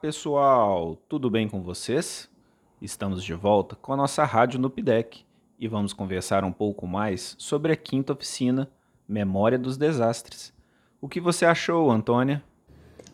[0.00, 0.96] pessoal!
[1.08, 2.26] Tudo bem com vocês?
[2.80, 5.26] Estamos de volta com a nossa rádio no PIDEC
[5.58, 8.70] e vamos conversar um pouco mais sobre a quinta oficina
[9.06, 10.54] Memória dos Desastres.
[11.02, 12.42] O que você achou, Antônia?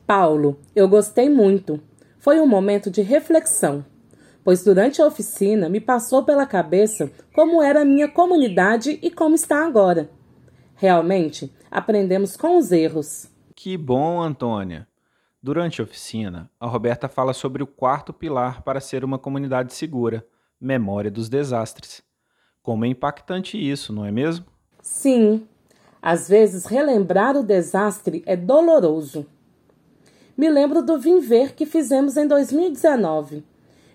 [0.06, 1.80] Paulo, eu gostei muito.
[2.18, 3.84] Foi um momento de reflexão,
[4.44, 9.34] pois durante a oficina me passou pela cabeça como era a minha comunidade e como
[9.34, 10.08] está agora.
[10.76, 13.28] Realmente, aprendemos com os erros.
[13.56, 14.86] Que bom, Antônia!
[15.44, 20.26] Durante a oficina, a Roberta fala sobre o quarto pilar para ser uma comunidade segura,
[20.58, 22.02] memória dos desastres.
[22.62, 24.46] Como é impactante isso, não é mesmo?
[24.80, 25.46] Sim.
[26.00, 29.26] Às vezes, relembrar o desastre é doloroso.
[30.34, 33.44] Me lembro do Vim Ver que fizemos em 2019.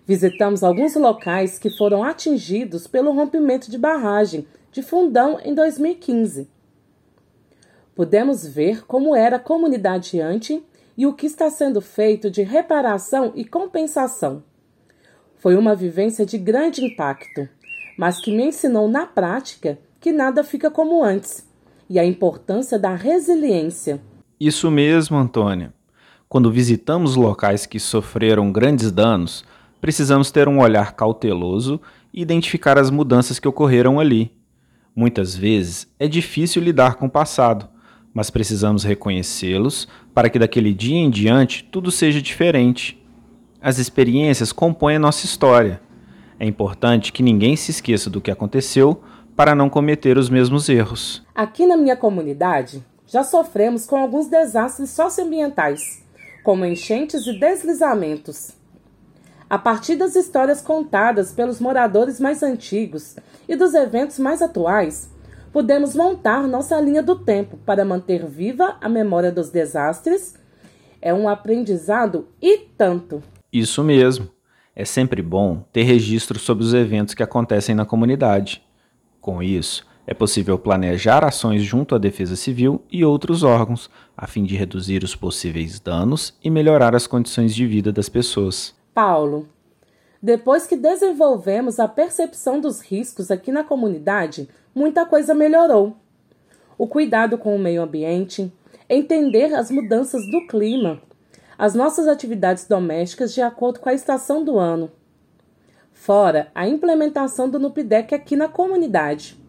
[0.05, 6.47] Visitamos alguns locais que foram atingidos pelo rompimento de barragem de Fundão em 2015.
[7.95, 10.61] Pudemos ver como era a comunidade antes
[10.99, 14.43] e o que está sendo feito de reparação e compensação.
[15.37, 17.47] Foi uma vivência de grande impacto,
[17.97, 21.47] mas que me ensinou na prática que nada fica como antes
[21.89, 24.01] e a importância da resiliência.
[24.37, 25.73] Isso mesmo, Antônia.
[26.27, 29.45] Quando visitamos locais que sofreram grandes danos,
[29.79, 31.79] precisamos ter um olhar cauteloso
[32.13, 34.33] e identificar as mudanças que ocorreram ali.
[34.93, 37.69] Muitas vezes é difícil lidar com o passado,
[38.13, 39.87] mas precisamos reconhecê-los
[40.19, 43.01] para que daquele dia em diante tudo seja diferente.
[43.61, 45.79] As experiências compõem a nossa história.
[46.37, 49.01] É importante que ninguém se esqueça do que aconteceu
[49.33, 51.25] para não cometer os mesmos erros.
[51.33, 56.03] Aqui na minha comunidade, já sofremos com alguns desastres socioambientais,
[56.43, 58.51] como enchentes e deslizamentos.
[59.49, 63.15] A partir das histórias contadas pelos moradores mais antigos
[63.47, 65.09] e dos eventos mais atuais,
[65.51, 70.35] podemos montar nossa linha do tempo para manter viva a memória dos desastres.
[71.01, 73.23] É um aprendizado e tanto.
[73.51, 74.29] Isso mesmo.
[74.75, 78.63] É sempre bom ter registro sobre os eventos que acontecem na comunidade.
[79.19, 84.43] Com isso, é possível planejar ações junto à Defesa Civil e outros órgãos, a fim
[84.43, 88.73] de reduzir os possíveis danos e melhorar as condições de vida das pessoas.
[88.93, 89.47] Paulo,
[90.21, 95.95] depois que desenvolvemos a percepção dos riscos aqui na comunidade, muita coisa melhorou.
[96.77, 98.51] O cuidado com o meio ambiente,
[98.89, 101.01] entender as mudanças do clima,
[101.57, 104.91] as nossas atividades domésticas de acordo com a estação do ano.
[105.93, 109.39] Fora a implementação do NUPDEC aqui na comunidade.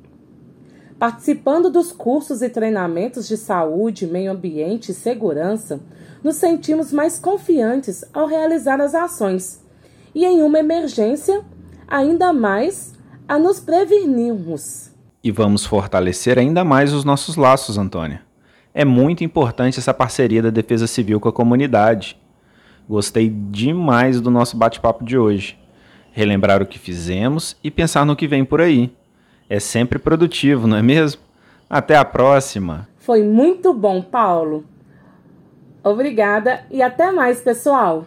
[1.00, 5.80] Participando dos cursos e treinamentos de saúde, meio ambiente e segurança,
[6.22, 9.60] nos sentimos mais confiantes ao realizar as ações
[10.14, 11.42] e, em uma emergência,
[11.86, 12.94] ainda mais
[13.28, 14.90] a nos prevenirmos.
[15.22, 18.22] E vamos fortalecer ainda mais os nossos laços, Antônia.
[18.72, 22.16] É muito importante essa parceria da Defesa Civil com a comunidade.
[22.88, 25.58] Gostei demais do nosso bate-papo de hoje.
[26.12, 28.92] Relembrar o que fizemos e pensar no que vem por aí.
[29.48, 31.20] É sempre produtivo, não é mesmo?
[31.68, 32.88] Até a próxima!
[32.98, 34.64] Foi muito bom, Paulo.
[35.82, 38.06] Obrigada e até mais, pessoal!